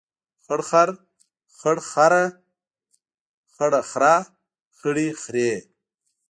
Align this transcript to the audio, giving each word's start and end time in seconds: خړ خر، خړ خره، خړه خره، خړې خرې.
خړ 0.43 0.59
خر، 0.69 0.89
خړ 1.59 1.77
خره، 1.89 2.23
خړه 3.53 3.77
خره، 3.89 4.15
خړې 4.79 5.07
خرې. 5.21 5.51